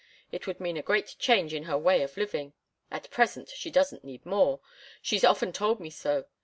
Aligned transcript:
It 0.31 0.47
would 0.47 0.59
mean 0.59 0.77
a 0.77 0.81
great 0.81 1.15
change 1.19 1.53
in 1.53 1.65
her 1.65 1.77
way 1.77 2.01
of 2.01 2.17
living. 2.17 2.53
At 2.89 3.11
present 3.11 3.49
she 3.49 3.69
doesn't 3.69 4.03
need 4.03 4.25
more. 4.25 4.59
She's 4.99 5.23
often 5.23 5.53
told 5.53 5.79
me 5.79 5.91
so. 5.91 6.25